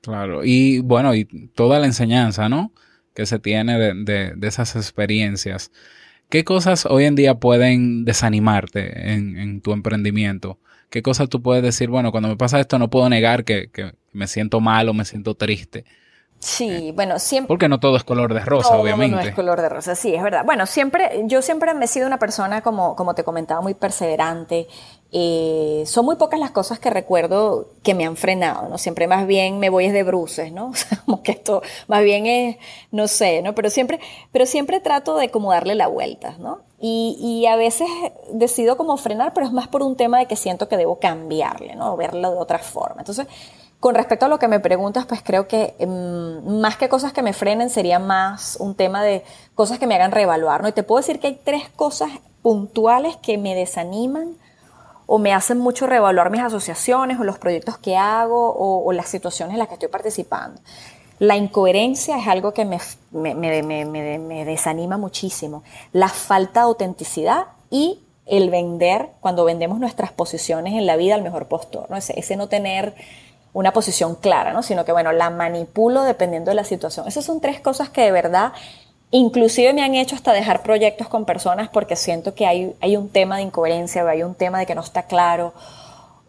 [0.00, 2.72] Claro, y bueno, y toda la enseñanza, ¿no?
[3.14, 5.70] Que se tiene de, de, esas experiencias.
[6.32, 10.58] ¿Qué cosas hoy en día pueden desanimarte en, en, tu emprendimiento?
[10.88, 13.92] ¿Qué cosas tú puedes decir, bueno, cuando me pasa esto no puedo negar que, que
[14.12, 15.84] me siento mal o me siento triste?
[16.42, 17.46] Sí, eh, bueno, siempre.
[17.46, 19.14] Porque no todo es color de rosa, obviamente.
[19.14, 20.44] No es color de rosa, sí, es verdad.
[20.44, 24.66] Bueno, siempre, yo siempre me he sido una persona, como, como te comentaba, muy perseverante.
[25.12, 28.76] Eh, son muy pocas las cosas que recuerdo que me han frenado, ¿no?
[28.76, 30.70] Siempre más bien me voy de bruces, ¿no?
[30.70, 32.56] O sea, como que esto más bien es,
[32.90, 33.54] no sé, ¿no?
[33.54, 34.00] Pero siempre,
[34.32, 36.58] pero siempre trato de como darle la vuelta, ¿no?
[36.80, 37.86] Y, y a veces
[38.32, 41.76] decido como frenar, pero es más por un tema de que siento que debo cambiarle,
[41.76, 41.96] ¿no?
[41.96, 43.02] Verlo de otra forma.
[43.02, 43.28] Entonces,
[43.82, 47.20] con respecto a lo que me preguntas, pues creo que em, más que cosas que
[47.20, 49.24] me frenen, sería más un tema de
[49.56, 50.68] cosas que me hagan reevaluar, ¿no?
[50.68, 52.10] Y te puedo decir que hay tres cosas
[52.42, 54.36] puntuales que me desaniman
[55.06, 59.54] o me hacen mucho reevaluar mis asociaciones o los proyectos que hago o, las situaciones
[59.54, 60.60] en las que estoy participando.
[61.18, 62.78] La incoherencia es algo que me,
[64.44, 65.64] desanima muchísimo.
[65.90, 71.22] La falta de autenticidad y el vender, cuando vendemos nuestras posiciones en la vida al
[71.22, 71.96] mejor postor, ¿no?
[71.96, 72.94] ese, ese no tener
[73.52, 74.62] una posición clara, ¿no?
[74.62, 77.06] Sino que, bueno, la manipulo dependiendo de la situación.
[77.06, 78.52] Esas son tres cosas que de verdad,
[79.10, 83.10] inclusive me han hecho hasta dejar proyectos con personas porque siento que hay, hay un
[83.10, 85.52] tema de incoherencia, hay un tema de que no está claro,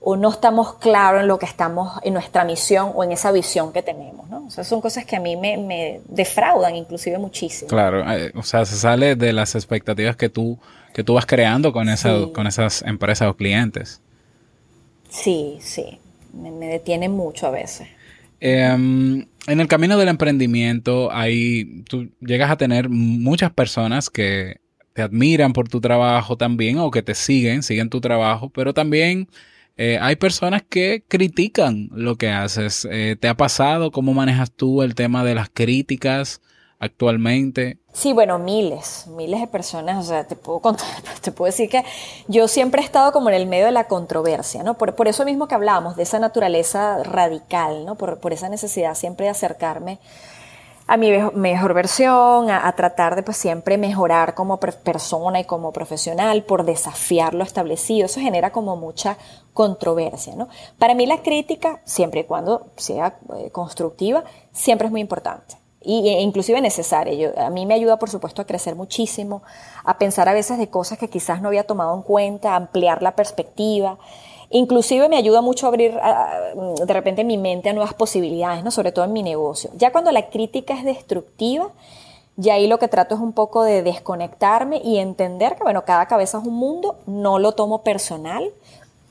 [0.05, 3.71] o no estamos claros en lo que estamos, en nuestra misión o en esa visión
[3.71, 4.45] que tenemos, ¿no?
[4.45, 7.69] O sea, son cosas que a mí me, defraudan inclusive muchísimo.
[7.69, 10.59] Claro, eh, o sea, se sale de las expectativas que tú,
[10.93, 14.01] que tú vas creando con, esa, con esas empresas o clientes.
[15.07, 16.01] Sí, sí,
[16.33, 17.87] me, detiene mucho a veces.
[18.39, 24.57] Em, en el camino del emprendimiento, hay, tú llegas a tener muchas personas que
[24.93, 29.27] te admiran por tu trabajo también o que te siguen, siguen tu trabajo, pero también
[29.75, 32.87] eh, hay personas que critican lo que haces.
[32.89, 33.91] Eh, ¿Te ha pasado?
[33.91, 36.41] ¿Cómo manejas tú el tema de las críticas
[36.79, 37.79] actualmente?
[37.93, 40.03] Sí, bueno, miles, miles de personas.
[40.03, 40.87] O sea, te puedo contar,
[41.21, 41.85] te puedo decir que
[42.27, 44.73] yo siempre he estado como en el medio de la controversia, ¿no?
[44.73, 47.95] Por, por eso mismo que hablábamos de esa naturaleza radical, ¿no?
[47.95, 49.99] Por, por esa necesidad siempre de acercarme
[50.87, 56.43] a mi mejor versión, a, tratar de pues siempre mejorar como persona y como profesional
[56.43, 58.05] por desafiar lo establecido.
[58.05, 59.17] Eso genera como mucha
[59.53, 60.49] controversia, ¿no?
[60.77, 65.62] Para mí la crítica, siempre y cuando sea eh, constructiva, siempre es muy importante.
[65.83, 67.13] Y, e inclusive necesaria.
[67.13, 69.43] Yo, a mí me ayuda, por supuesto, a crecer muchísimo,
[69.83, 73.01] a pensar a veces de cosas que quizás no había tomado en cuenta, a ampliar
[73.01, 73.97] la perspectiva.
[74.49, 78.71] Inclusive me ayuda mucho a abrir de repente mi mente a nuevas posibilidades, ¿no?
[78.71, 79.71] sobre todo en mi negocio.
[79.75, 81.71] Ya cuando la crítica es destructiva,
[82.35, 86.07] ya ahí lo que trato es un poco de desconectarme y entender que, bueno, cada
[86.07, 88.51] cabeza es un mundo, no lo tomo personal,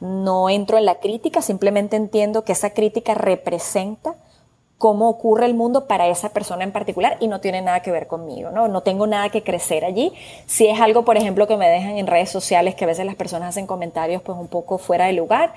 [0.00, 4.16] no entro en la crítica, simplemente entiendo que esa crítica representa
[4.82, 8.08] cómo ocurre el mundo para esa persona en particular y no tiene nada que ver
[8.08, 8.66] conmigo, ¿no?
[8.66, 10.12] No tengo nada que crecer allí.
[10.46, 13.14] Si es algo, por ejemplo, que me dejan en redes sociales, que a veces las
[13.14, 15.54] personas hacen comentarios pues un poco fuera de lugar,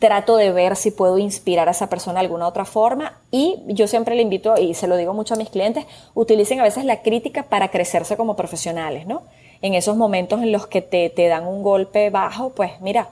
[0.00, 3.86] trato de ver si puedo inspirar a esa persona de alguna otra forma y yo
[3.86, 7.00] siempre le invito, y se lo digo mucho a mis clientes, utilicen a veces la
[7.00, 9.22] crítica para crecerse como profesionales, ¿no?
[9.60, 13.08] En esos momentos en los que te, te dan un golpe bajo, pues mira,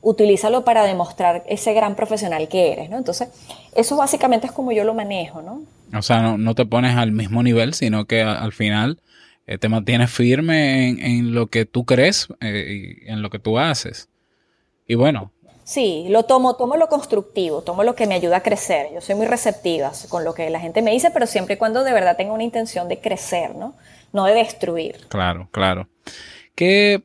[0.00, 2.98] utilízalo para demostrar ese gran profesional que eres, ¿no?
[2.98, 3.28] Entonces,
[3.74, 5.62] eso básicamente es como yo lo manejo, ¿no?
[5.96, 9.00] O sea, no, te pones al mismo nivel, sino que al final
[9.46, 13.58] eh, te mantienes firme en, lo que tú crees eh, y en lo que tú
[13.58, 14.08] haces.
[14.86, 15.32] Y bueno.
[15.64, 18.88] Sí, lo tomo, tomo lo constructivo, tomo lo que me ayuda a crecer.
[18.94, 21.84] Yo soy muy receptiva con lo que la gente me dice, pero siempre y cuando
[21.84, 23.74] de verdad tenga una intención de crecer, ¿no?
[24.12, 25.06] No de destruir.
[25.08, 25.88] Claro, claro.
[26.54, 27.02] ¿Qué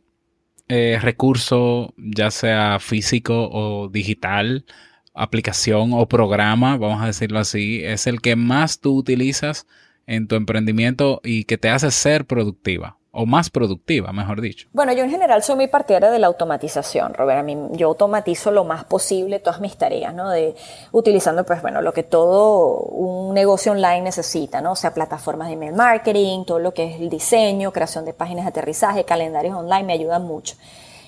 [0.73, 4.65] eh, recurso, ya sea físico o digital,
[5.13, 9.67] aplicación o programa, vamos a decirlo así, es el que más tú utilizas
[10.07, 12.97] en tu emprendimiento y que te hace ser productiva?
[13.15, 14.67] O más productiva, mejor dicho.
[14.73, 17.39] Bueno, yo en general soy muy partidaria de la automatización, Robert.
[17.39, 20.31] A mí, yo automatizo lo más posible todas mis tareas, ¿no?
[20.31, 20.55] De,
[20.91, 24.71] utilizando, pues bueno, lo que todo un negocio online necesita, ¿no?
[24.71, 28.45] O sea, plataformas de email marketing, todo lo que es el diseño, creación de páginas
[28.45, 30.55] de aterrizaje, calendarios online, me ayudan mucho.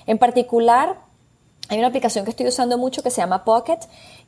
[0.06, 1.05] En particular,
[1.68, 3.80] hay una aplicación que estoy usando mucho que se llama Pocket,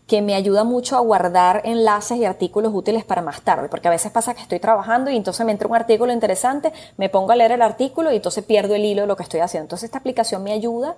[0.07, 3.91] que me ayuda mucho a guardar enlaces y artículos útiles para más tarde, porque a
[3.91, 7.37] veces pasa que estoy trabajando y entonces me entra un artículo interesante, me pongo a
[7.37, 9.67] leer el artículo y entonces pierdo el hilo de lo que estoy haciendo.
[9.67, 10.97] Entonces esta aplicación me ayuda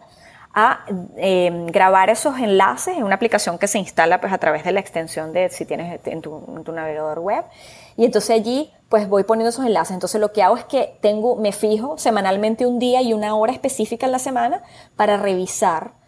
[0.53, 0.85] a
[1.17, 4.81] em, grabar esos enlaces en una aplicación que se instala pues a través de la
[4.81, 7.45] extensión de si tienes en tu, en tu navegador web
[7.97, 9.95] y entonces allí pues voy poniendo esos enlaces.
[9.95, 13.53] Entonces lo que hago es que tengo, me fijo semanalmente un día y una hora
[13.53, 14.63] específica en la semana
[14.97, 16.00] para revisar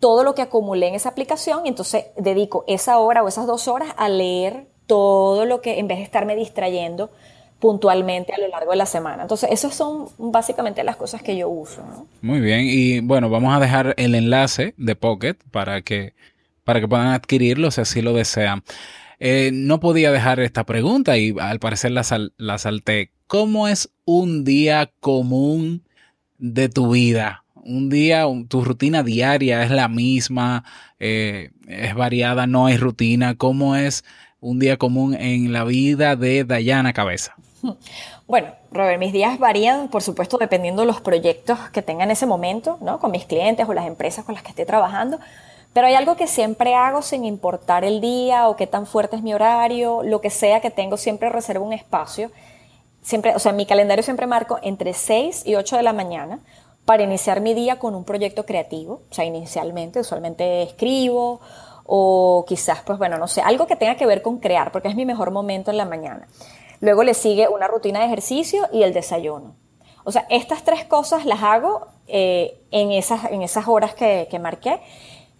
[0.00, 3.68] todo lo que acumulé en esa aplicación y entonces dedico esa hora o esas dos
[3.68, 7.10] horas a leer todo lo que, en vez de estarme distrayendo
[7.58, 9.22] puntualmente a lo largo de la semana.
[9.22, 11.82] Entonces, esas son básicamente las cosas que yo uso.
[12.20, 16.14] Muy bien, y bueno, vamos a dejar el enlace de Pocket para que,
[16.64, 18.62] para que puedan adquirirlo si así lo desean.
[19.18, 22.04] Eh, no podía dejar esta pregunta y al parecer la,
[22.36, 23.10] la salté.
[23.26, 25.82] ¿Cómo es un día común
[26.38, 27.45] de tu vida?
[27.66, 30.64] Un día, tu rutina diaria es la misma,
[30.98, 33.36] eh, es variada, no hay rutina.
[33.36, 34.04] ¿Cómo es
[34.40, 37.34] un día común en la vida de Dayana Cabeza?
[38.28, 42.26] Bueno, Robert, mis días varían, por supuesto, dependiendo de los proyectos que tenga en ese
[42.26, 42.98] momento, ¿no?
[42.98, 45.20] Con mis clientes o las empresas con las que esté trabajando.
[45.72, 49.22] Pero hay algo que siempre hago sin importar el día o qué tan fuerte es
[49.22, 52.32] mi horario, lo que sea que tengo, siempre reservo un espacio.
[53.00, 56.40] Siempre, o sea, en mi calendario siempre marco entre 6 y 8 de la mañana
[56.86, 59.02] para iniciar mi día con un proyecto creativo.
[59.10, 61.40] O sea, inicialmente, usualmente escribo
[61.84, 64.96] o quizás, pues bueno, no sé, algo que tenga que ver con crear, porque es
[64.96, 66.26] mi mejor momento en la mañana.
[66.80, 69.54] Luego le sigue una rutina de ejercicio y el desayuno.
[70.04, 74.38] O sea, estas tres cosas las hago eh, en, esas, en esas horas que, que
[74.38, 74.80] marqué,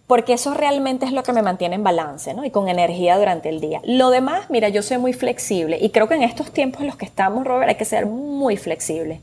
[0.07, 2.43] porque eso realmente es lo que me mantiene en balance ¿no?
[2.43, 3.81] y con energía durante el día.
[3.85, 6.97] Lo demás, mira, yo soy muy flexible y creo que en estos tiempos en los
[6.97, 9.21] que estamos, Robert, hay que ser muy flexible.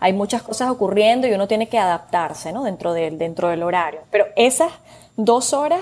[0.00, 2.64] Hay muchas cosas ocurriendo y uno tiene que adaptarse, ¿no?
[2.64, 4.00] Dentro del, dentro del horario.
[4.10, 4.72] Pero esas
[5.16, 5.80] dos horas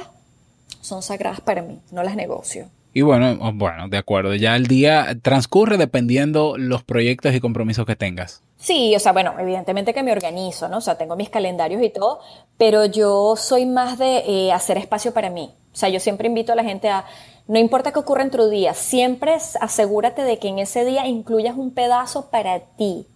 [0.81, 2.69] son sagradas para mí, no las negocio.
[2.93, 7.87] Y bueno, oh, bueno, de acuerdo, ya el día transcurre dependiendo los proyectos y compromisos
[7.87, 8.43] que tengas.
[8.57, 10.79] Sí, o sea, bueno, evidentemente que me organizo, ¿no?
[10.79, 12.19] O sea, tengo mis calendarios y todo,
[12.57, 15.55] pero yo soy más de eh, hacer espacio para mí.
[15.73, 17.05] O sea, yo siempre invito a la gente a,
[17.47, 21.57] no importa qué ocurra en tu día, siempre asegúrate de que en ese día incluyas
[21.57, 23.07] un pedazo para ti.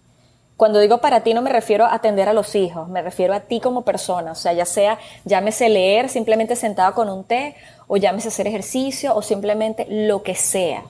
[0.63, 3.41] Cuando digo para ti no me refiero a atender a los hijos, me refiero a
[3.41, 7.97] ti como persona, o sea, ya sea llámese leer simplemente sentada con un té o
[7.97, 10.85] llámese hacer ejercicio o simplemente lo que sea,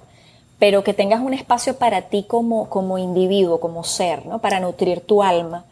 [0.60, 4.38] pero que tengas un espacio para ti como, como individuo, como ser, ¿no?
[4.38, 5.66] Para nutrir tu alma.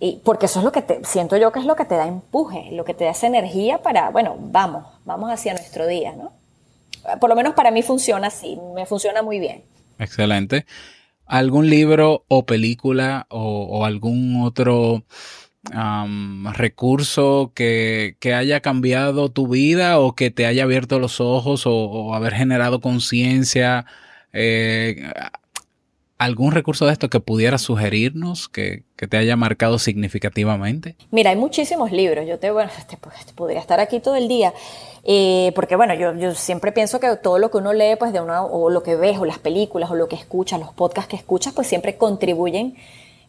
[0.00, 2.08] Y porque eso es lo que te, siento yo que es lo que te da
[2.08, 6.32] empuje, lo que te da esa energía para, bueno, vamos, vamos hacia nuestro día, ¿no?
[7.20, 9.62] Por lo menos para mí funciona así, me funciona muy bien.
[10.00, 10.66] Excelente
[11.28, 15.04] algún libro o película o, algún otro
[16.54, 22.34] recurso que, haya cambiado tu vida o que te haya abierto los ojos o, haber
[22.34, 23.86] generado conciencia.
[24.32, 25.10] Eh,
[26.18, 30.96] ¿Algún recurso de esto que pudiera sugerirnos que, te haya marcado significativamente?
[31.12, 32.26] Mira, hay muchísimos libros.
[32.26, 32.96] Yo te, bueno, te,
[33.34, 34.52] podría estar aquí todo el día.
[35.04, 38.20] Eh, porque bueno, yo, yo, siempre pienso que todo lo que uno lee, pues de
[38.20, 41.16] una, o lo que ves, o las películas, o lo que escuchas, los podcasts que
[41.16, 42.74] escuchas, pues siempre contribuyen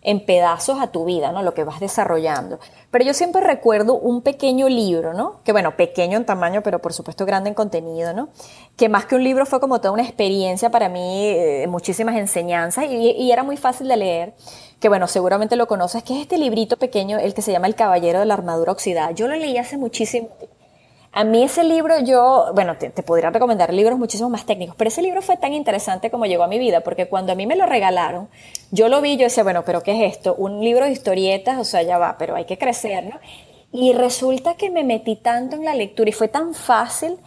[0.01, 1.43] en pedazos a tu vida, ¿no?
[1.43, 2.59] Lo que vas desarrollando.
[2.91, 5.41] Pero yo siempre recuerdo un pequeño libro, ¿no?
[5.43, 8.29] Que bueno, pequeño en tamaño, pero por supuesto grande en contenido, ¿no?
[8.77, 12.85] Que más que un libro fue como toda una experiencia para mí, eh, muchísimas enseñanzas
[12.85, 14.33] y, y, era muy fácil de leer.
[14.79, 17.75] Que bueno, seguramente lo conoces, que es este librito pequeño, el que se llama El
[17.75, 19.11] Caballero de la Armadura Oxidada.
[19.11, 20.29] Yo lo leí hace muchísimo
[21.11, 25.01] a mí ese libro yo, bueno, te, podría recomendar libros muchísimo más técnicos, pero ese
[25.01, 27.65] libro fue tan interesante como llegó a mi vida, porque cuando a mí me lo
[27.65, 28.29] regalaron,
[28.71, 30.35] yo lo vi, yo decía, bueno, pero ¿qué es esto?
[30.35, 33.19] Un libro de historietas, o sea, ya va, pero hay que crecer, ¿no?
[33.71, 37.17] Y resulta que me metí tanto en la lectura y fue tan fácil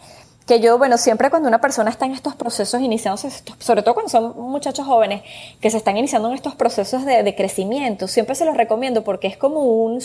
[0.45, 4.09] que yo, bueno, siempre cuando una persona está en estos procesos iniciándose, sobre todo cuando
[4.09, 5.23] son muchachos jóvenes
[5.61, 9.27] que se están iniciando en estos procesos de, de crecimiento, siempre se los recomiendo porque
[9.27, 10.01] es como un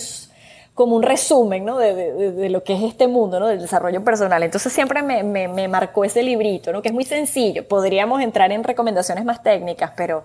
[0.78, 1.76] como un resumen ¿no?
[1.76, 3.48] de, de, lo que es este mundo, ¿no?
[3.48, 4.44] del desarrollo personal.
[4.44, 6.82] Entonces siempre me, me, me, marcó ese librito, ¿no?
[6.82, 7.66] que es muy sencillo.
[7.66, 10.22] Podríamos entrar en recomendaciones más técnicas, pero,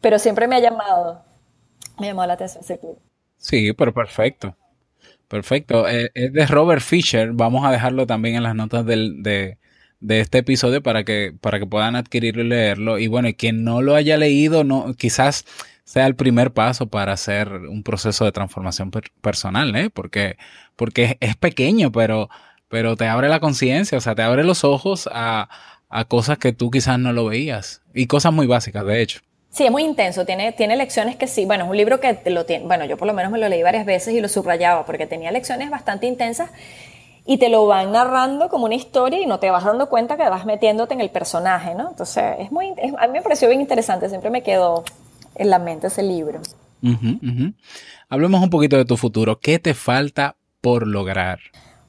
[0.00, 1.22] pero siempre me ha llamado,
[2.00, 3.02] me llamado la atención ese libro.
[3.36, 4.56] Sí, pero perfecto.
[5.28, 5.86] Perfecto.
[5.86, 7.32] Eh, es de Robert Fisher.
[7.34, 9.58] Vamos a dejarlo también en las notas del, de,
[10.00, 12.98] de este episodio para que, para que puedan adquirirlo y leerlo.
[12.98, 15.44] Y bueno, quien no lo haya leído, no, quizás
[15.84, 18.90] sea el primer paso para hacer un proceso de transformación
[19.20, 19.90] personal, ¿eh?
[19.90, 20.36] Porque,
[20.76, 22.28] porque es, pequeño, pero,
[22.68, 25.48] pero te abre la conciencia, o sea, te abre los ojos a,
[25.88, 27.82] a cosas que tú quizás no lo veías.
[27.94, 29.20] Y cosas muy básicas, de hecho.
[29.50, 32.46] Sí, es muy intenso, tiene, tiene lecciones que sí, bueno, es un libro que lo
[32.46, 35.06] tiene, bueno, yo por lo menos me lo leí varias veces y lo subrayaba porque
[35.06, 36.48] tenía lecciones bastante intensas
[37.26, 40.26] y te lo van narrando como una historia y no te vas dando cuenta que
[40.26, 41.90] vas metiéndote en el personaje, ¿no?
[41.90, 44.84] Entonces, es muy, a mí me pareció bien interesante, siempre me quedó
[45.34, 46.40] en la mente ese libro.
[48.08, 49.38] Hablemos un poquito de tu futuro.
[49.38, 51.38] ¿Qué te falta por lograr?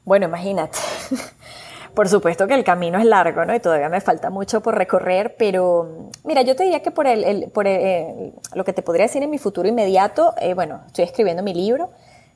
[0.06, 0.78] Bueno, imagínate.
[1.94, 3.54] por supuesto que el camino es largo, ¿no?
[3.56, 7.50] Y todavía me falta mucho por recorrer, pero mira, yo te diría que por, el,
[7.54, 11.54] por lo que te podría decir en mi futuro inmediato, eh, bueno, estoy escribiendo mi
[11.54, 11.92] libro,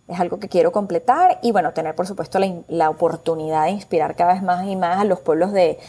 [0.08, 4.16] es algo que quiero completar y bueno, tener por supuesto la, la oportunidad de inspirar
[4.16, 5.80] cada vez más y más a los pueblos de,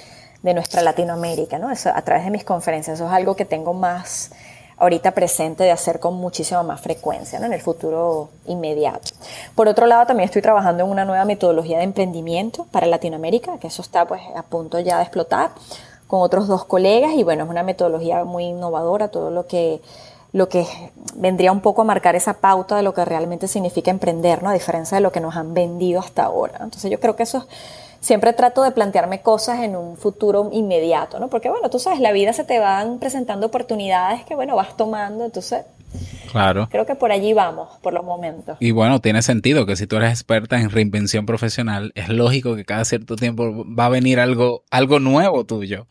[0.43, 1.71] de nuestra Latinoamérica, ¿no?
[1.71, 4.33] Eso, a través de mis conferencias, eso es algo que tengo más
[4.79, 9.11] ahorita presente de hacer con muchísima más frecuencia en el futuro inmediato.
[9.55, 13.67] Por otro lado, también estoy trabajando en una nueva metodología de emprendimiento para Latinoamérica, que
[13.67, 15.51] eso está pues a punto ya de explotar
[16.07, 19.81] con otros dos colegas y bueno, es una metodología muy innovadora, todo lo que
[20.33, 20.67] lo que
[21.15, 24.51] vendría un poco a marcar esa pauta de lo que realmente significa emprender, ¿no?
[24.51, 26.59] A diferencia de lo que nos han vendido hasta ahora.
[26.63, 27.47] Entonces yo creo que eso
[28.01, 31.29] siempre trato de plantearme cosas en un futuro inmediato, ¿no?
[31.29, 35.25] Porque bueno, tú sabes, la vida se te van presentando oportunidades que bueno, vas tomando,
[35.25, 35.65] entonces
[36.31, 36.69] Claro.
[36.71, 38.59] Creo que por allí vamos, por los momentos.
[38.61, 42.65] Y bueno, tiene sentido que si tú eres experta en reinvención profesional, es lógico que
[42.65, 45.87] cada cierto tiempo va a venir algo, algo nuevo tuyo.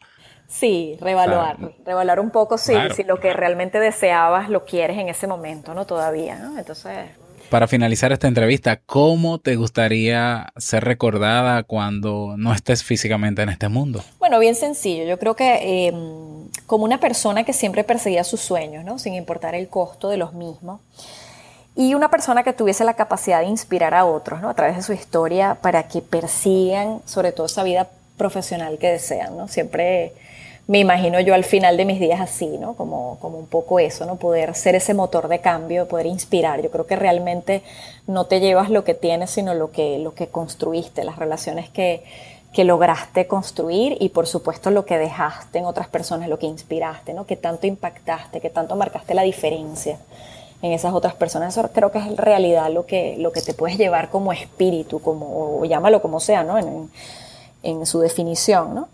[0.48, 5.28] Sí, revaluar, revaluar un poco si, si lo que realmente deseabas lo quieres en ese
[5.28, 5.86] momento, ¿no?
[5.86, 6.58] Todavía, ¿no?
[6.58, 7.10] Entonces,
[7.50, 13.70] para finalizar esta entrevista, ¿cómo te gustaría ser recordada cuando no estés físicamente en este
[13.70, 14.04] mundo?
[14.20, 15.06] Bueno, bien sencillo.
[15.06, 15.94] Yo creo que eh,
[16.66, 19.00] como una persona que siempre perseguía sus sueños, ¿no?
[19.00, 20.82] Sin importar el costo de los mismos.
[21.76, 24.50] Y una persona que tuviese la capacidad de inspirar a otros, ¿no?
[24.50, 29.38] A través de su historia para que persigan sobre todo esa vida profesional que desean,
[29.38, 29.48] ¿no?
[29.48, 30.14] Siempre
[30.68, 32.74] me imagino yo al final de mis días así, ¿no?
[32.76, 34.18] Como, como un poco eso, ¿no?
[34.18, 36.62] Poder ser ese motor de cambio, poder inspirar.
[36.62, 37.64] Yo creo que realmente
[38.06, 42.04] no te llevas lo que tienes, sino lo que, lo que construiste, las relaciones que,
[42.52, 47.14] que lograste construir y por supuesto lo que dejaste en otras personas, lo que inspiraste,
[47.14, 47.26] ¿no?
[47.26, 50.00] Que tanto impactaste, que tanto marcaste la diferencia
[50.62, 51.56] en esas otras personas.
[51.56, 55.00] Eso creo que es en realidad lo que, lo que te puedes llevar como espíritu,
[55.00, 56.58] como, o llámalo como sea, ¿no?
[56.58, 56.92] En,
[57.64, 58.90] en su definición, ¿no?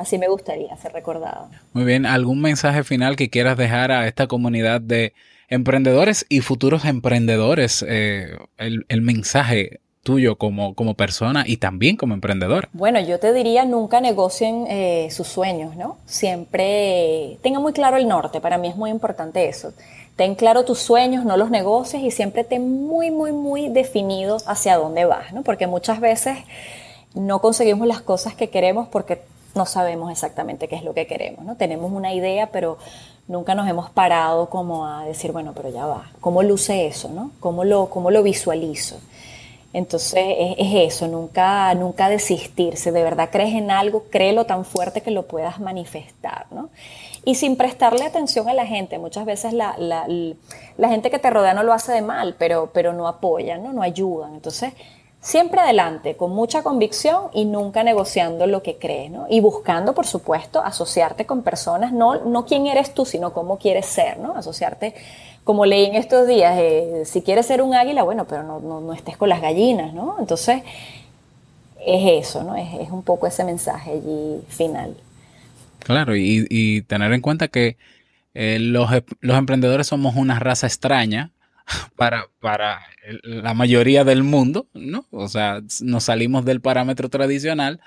[0.00, 1.50] Así me gustaría ser recordado.
[1.74, 5.12] Muy bien, ¿algún mensaje final que quieras dejar a esta comunidad de
[5.50, 7.84] emprendedores y futuros emprendedores?
[7.86, 12.70] Eh, el, mensaje tuyo como, como persona y también como emprendedor?
[12.72, 15.98] Bueno, yo te diría nunca negocien eh, sus sueños, ¿no?
[16.06, 19.74] Siempre tenga muy claro el norte, para mí es muy importante eso.
[20.16, 24.78] Ten claro tus sueños, no los negocies y siempre ten muy, muy, muy definido hacia
[24.78, 25.42] dónde vas, ¿no?
[25.42, 26.38] Porque muchas veces
[27.12, 29.20] no conseguimos las cosas que queremos porque
[29.54, 31.56] no sabemos exactamente qué es lo que queremos, ¿no?
[31.56, 32.78] Tenemos una idea, pero
[33.28, 37.30] nunca nos hemos parado como a decir, bueno, pero ya va, ¿cómo luce eso, no?
[37.40, 38.98] ¿Cómo lo, cómo lo visualizo?
[39.72, 40.24] Entonces
[40.58, 42.90] es, eso, nunca, nunca desistirse.
[42.90, 46.70] De verdad crees en algo, créelo tan fuerte que lo puedas manifestar, ¿no?
[47.24, 48.98] Y sin prestarle atención a la gente.
[48.98, 50.08] Muchas veces la, la,
[50.76, 53.72] la gente que te rodea no lo hace de mal, pero, pero no apoyan, ¿no?
[53.72, 54.34] No ayudan.
[54.34, 54.72] Entonces
[55.22, 59.26] Siempre adelante, con mucha convicción y nunca negociando lo que crees, ¿no?
[59.28, 63.84] Y buscando, por supuesto, asociarte con personas, no, no quién eres tú, sino cómo quieres
[63.84, 64.34] ser, ¿no?
[64.34, 64.94] Asociarte,
[65.44, 68.94] como leí en estos días, eh, si quieres ser un águila, bueno, pero no, no,
[68.94, 70.16] estés con las gallinas, ¿no?
[70.18, 70.62] Entonces,
[71.84, 72.56] es eso, ¿no?
[72.56, 74.96] Es, un poco ese mensaje allí final.
[75.80, 77.76] Claro, y, tener en cuenta que
[78.32, 81.30] eh, los, los emprendedores somos una raza extraña
[81.96, 82.80] para, para
[83.22, 85.06] la mayoría del mundo, ¿no?
[85.10, 87.80] O sea, nos salimos del parámetro tradicional,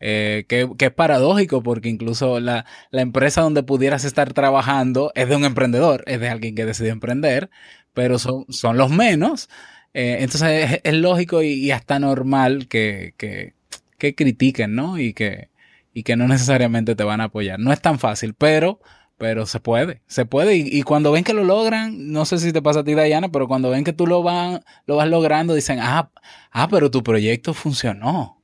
[0.00, 5.44] eh, que, es paradójico porque incluso la, empresa donde pudieras estar trabajando es de un
[5.44, 7.50] emprendedor, es de alguien que decidió emprender,
[7.92, 9.48] pero son, son los menos.
[9.92, 13.54] Eh, entonces es, lógico y, hasta normal que, que,
[13.98, 14.98] que critiquen, ¿no?
[14.98, 15.50] Y que,
[15.92, 17.58] y que no necesariamente te van a apoyar.
[17.58, 18.80] No es tan fácil, pero
[19.20, 20.56] pero se puede, se puede.
[20.56, 23.46] Y, cuando ven que lo logran, no sé si te pasa a ti, Diana, pero
[23.48, 26.10] cuando ven que tú lo, van, lo vas logrando, dicen, ah,
[26.50, 28.42] ah, pero tu proyecto funcionó.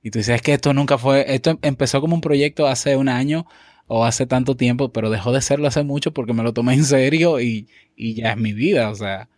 [0.00, 3.08] Y tú dices, es que esto nunca fue, esto empezó como un proyecto hace un
[3.08, 3.46] año
[3.88, 6.84] o hace tanto tiempo, pero dejó de serlo hace mucho porque me lo tomé en
[6.84, 9.28] serio y, y ya es mi vida, o sea.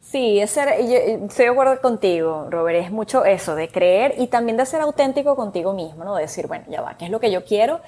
[0.00, 4.28] Sí, es ser, yo, estoy de acuerdo contigo, Robert, es mucho eso, de creer y
[4.28, 6.14] también de ser auténtico contigo mismo, ¿no?
[6.14, 7.82] De decir, bueno, ya va, ¿qué es lo que yo quiero?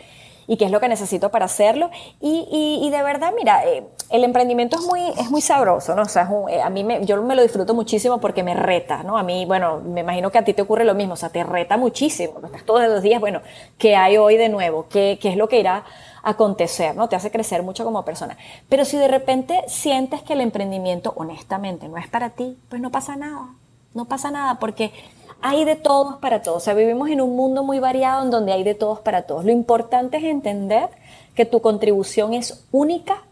[0.49, 1.91] Y qué es lo que necesito para hacerlo.
[2.21, 6.03] Y, y, de verdad, mira, eh, el emprendimiento es muy, es muy sabroso, ¿no?
[6.03, 9.19] O sea, eh, a mí me, yo me lo disfruto muchísimo porque me reta, ¿no?
[9.19, 11.45] A mí, bueno, me imagino que a ti te ocurre lo mismo, o sea, te
[11.45, 12.41] reta muchísimo.
[12.43, 13.43] Estás todos los días, bueno,
[13.77, 14.87] ¿qué hay hoy de nuevo?
[14.89, 15.85] ¿Qué, qué es lo que irá
[16.23, 17.11] a acontecer, ¿no?
[17.11, 18.39] Te hace crecer mucho como persona.
[18.71, 22.91] Pero si de repente sientes que el emprendimiento, honestamente, no es para ti, pues no
[22.91, 23.49] pasa nada.
[23.95, 24.93] No pasa nada porque
[25.41, 26.59] hay de todos para todos.
[26.59, 29.45] O sea, vivimos en un mundo muy variado en donde hay de todos para todos.
[29.45, 30.89] Lo importante es entender
[31.35, 33.23] que tu contribución es única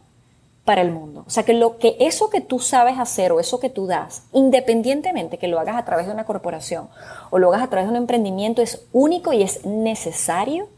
[0.65, 1.25] para el mundo.
[1.27, 4.25] O sea, que lo que eso que tú sabes hacer o eso que tú das,
[4.33, 6.89] independientemente que lo hagas a través de una corporación
[7.31, 10.69] o lo hagas a través de un emprendimiento, es único y es necesario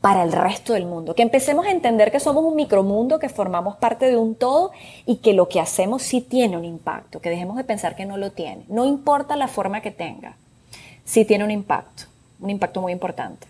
[0.00, 1.14] para el resto del mundo.
[1.14, 4.72] Que empecemos a entender que somos un micromundo, que formamos parte de un todo
[5.04, 8.16] y que lo que hacemos sí tiene un impacto, que dejemos de pensar que no
[8.16, 8.64] lo tiene.
[8.68, 10.36] No importa la forma que tenga
[11.10, 12.04] sí tiene un impacto,
[12.38, 13.48] un impacto muy importante.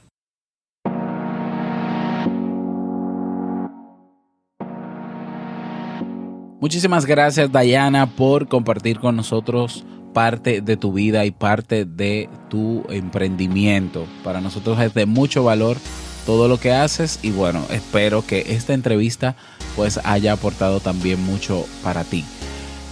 [6.59, 12.85] Muchísimas gracias Diana por compartir con nosotros parte de tu vida y parte de tu
[12.89, 14.07] emprendimiento.
[14.25, 15.77] Para nosotros es de mucho valor
[16.27, 19.37] todo lo que haces y bueno, espero que esta entrevista
[19.77, 22.25] pues haya aportado también mucho para ti.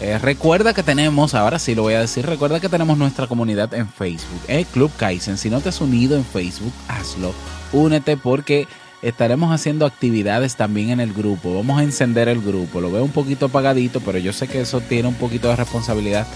[0.00, 3.74] Eh, recuerda que tenemos, ahora sí lo voy a decir, recuerda que tenemos nuestra comunidad
[3.74, 5.38] en Facebook, el Club Kaizen.
[5.38, 7.32] Si no te has unido en Facebook, hazlo.
[7.72, 8.68] Únete porque
[9.02, 11.54] estaremos haciendo actividades también en el grupo.
[11.54, 12.80] Vamos a encender el grupo.
[12.80, 16.26] Lo veo un poquito apagadito, pero yo sé que eso tiene un poquito de responsabilidad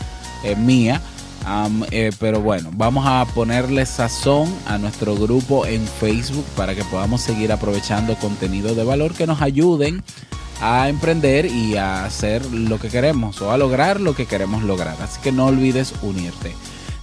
[0.42, 1.00] eh, mía.
[1.90, 7.20] Eh, pero bueno, vamos a ponerle sazón a nuestro grupo en Facebook para que podamos
[7.20, 10.04] seguir aprovechando contenido de valor que nos ayuden
[10.60, 14.96] a emprender y a hacer lo que queremos o a lograr lo que queremos lograr.
[15.00, 16.54] Así que no olvides unirte.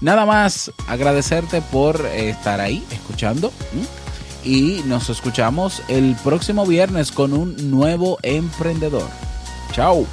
[0.02, 3.52] Nada más agradecerte por estar ahí escuchando
[4.44, 9.10] y nos escuchamos el próximo viernes con un nuevo emprendedor.
[9.74, 10.06] Chao.